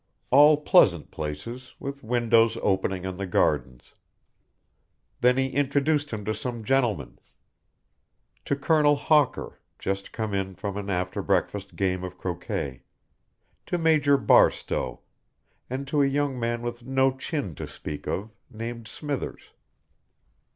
All 0.31 0.57
pleasant 0.59 1.11
places, 1.11 1.75
with 1.79 2.03
windows 2.03 2.57
opening 2.63 3.05
on 3.05 3.17
the 3.17 3.27
gardens. 3.27 3.93
Then 5.19 5.37
he 5.37 5.49
introduced 5.49 6.09
him 6.09 6.25
to 6.25 6.33
some 6.33 6.63
gentlemen. 6.63 7.19
To 8.45 8.55
Colonel 8.55 8.95
Hawker, 8.95 9.59
just 9.77 10.11
come 10.11 10.33
in 10.33 10.55
from 10.55 10.75
an 10.75 10.89
after 10.89 11.21
breakfast 11.21 11.75
game 11.75 12.03
of 12.03 12.17
croquet, 12.17 12.81
to 13.67 13.77
Major 13.77 14.17
Barstowe, 14.17 15.01
and 15.69 15.87
to 15.87 16.01
a 16.01 16.07
young 16.07 16.39
man 16.39 16.63
with 16.63 16.83
no 16.83 17.15
chin 17.15 17.53
to 17.53 17.67
speak 17.67 18.07
of, 18.07 18.31
named 18.49 18.87
Smithers. 18.87 19.51